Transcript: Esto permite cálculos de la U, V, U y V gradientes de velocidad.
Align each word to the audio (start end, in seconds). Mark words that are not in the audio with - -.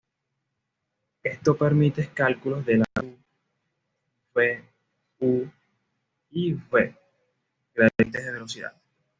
Esto 1.21 1.55
permite 1.55 2.07
cálculos 2.11 2.65
de 2.65 2.77
la 2.77 2.85
U, 3.03 3.15
V, 4.33 4.63
U 5.19 5.45
y 6.31 6.53
V 6.55 6.95
gradientes 7.75 8.25
de 8.25 8.31
velocidad. 8.31 8.73